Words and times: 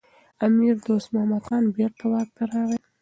امیر 0.45 0.75
دوست 0.87 1.07
محمد 1.13 1.43
خان 1.47 1.63
بیرته 1.75 2.03
واک 2.11 2.29
ته 2.35 2.43
راغی. 2.51 2.79